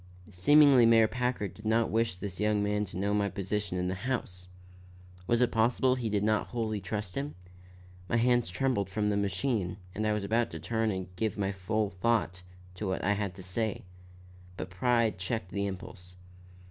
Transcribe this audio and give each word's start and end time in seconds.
Seemingly 0.31 0.87
Mayor 0.87 1.07
Packard 1.07 1.53
did 1.53 1.63
not 1.65 1.91
wish 1.91 2.15
this 2.15 2.39
young 2.39 2.63
man 2.63 2.85
to 2.85 2.97
know 2.97 3.13
my 3.13 3.29
position 3.29 3.77
in 3.77 3.87
the 3.87 3.93
house. 3.93 4.49
Was 5.27 5.41
it 5.41 5.51
possible 5.51 5.93
he 5.93 6.09
did 6.09 6.23
not 6.23 6.47
wholly 6.47 6.81
trust 6.81 7.13
him? 7.13 7.35
My 8.09 8.15
hands 8.17 8.49
trembled 8.49 8.89
from 8.89 9.11
the 9.11 9.15
machine 9.15 9.77
and 9.93 10.07
I 10.07 10.13
was 10.13 10.23
about 10.23 10.49
to 10.49 10.59
turn 10.59 10.89
and 10.89 11.15
give 11.17 11.37
my 11.37 11.51
full 11.51 11.91
thought 11.91 12.41
to 12.77 12.87
what 12.87 13.03
I 13.03 13.13
had 13.13 13.35
to 13.35 13.43
say. 13.43 13.85
But 14.57 14.71
pride 14.71 15.19
checked 15.19 15.51
the 15.51 15.67
impulse. 15.67 16.15